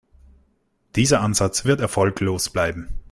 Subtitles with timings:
[0.95, 2.87] Dieser Ansatz wird erfolglos bleiben.